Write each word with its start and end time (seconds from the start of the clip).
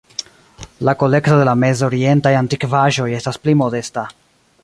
La 0.87 0.95
kolekto 1.01 1.35
de 1.39 1.43
la 1.49 1.53
Mez-Orientaj 1.65 2.33
antikvaĵoj 2.41 3.09
estas 3.21 3.41
pli 3.47 3.57
modesta. 3.63 4.09